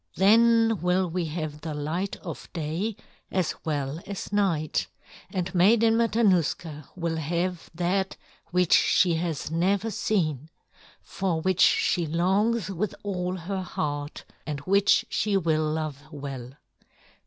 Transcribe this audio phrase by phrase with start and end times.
[0.15, 2.95] Then will we have the light of day
[3.29, 4.87] as well as night,
[5.29, 8.17] and Maiden Matanuska will have that
[8.49, 10.49] which she has never seen,
[11.03, 16.53] for which she longs with all her heart, and which she will love well.